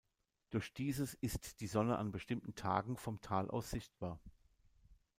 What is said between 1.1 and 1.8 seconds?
ist die